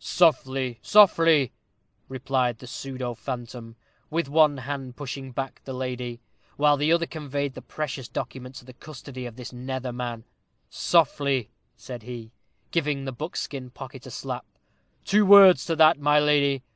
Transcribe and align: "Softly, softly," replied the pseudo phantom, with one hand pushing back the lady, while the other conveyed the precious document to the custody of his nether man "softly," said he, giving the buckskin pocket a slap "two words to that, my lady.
"Softly, 0.00 0.80
softly," 0.82 1.52
replied 2.08 2.58
the 2.58 2.66
pseudo 2.66 3.14
phantom, 3.14 3.76
with 4.10 4.28
one 4.28 4.56
hand 4.56 4.96
pushing 4.96 5.30
back 5.30 5.60
the 5.62 5.72
lady, 5.72 6.18
while 6.56 6.76
the 6.76 6.90
other 6.90 7.06
conveyed 7.06 7.54
the 7.54 7.62
precious 7.62 8.08
document 8.08 8.56
to 8.56 8.64
the 8.64 8.72
custody 8.72 9.24
of 9.24 9.36
his 9.38 9.52
nether 9.52 9.92
man 9.92 10.24
"softly," 10.68 11.48
said 11.76 12.02
he, 12.02 12.32
giving 12.72 13.04
the 13.04 13.12
buckskin 13.12 13.70
pocket 13.70 14.04
a 14.04 14.10
slap 14.10 14.44
"two 15.04 15.24
words 15.24 15.64
to 15.66 15.76
that, 15.76 16.00
my 16.00 16.18
lady. 16.18 16.64